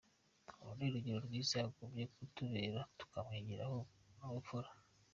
Uru 0.61 0.71
ni 0.77 0.83
urugero 0.89 1.17
rwiza 1.27 1.53
yagombwe 1.61 2.01
kutubera, 2.15 2.79
tukamwigiraho 2.97 3.77
n’ubupfura». 4.17 4.69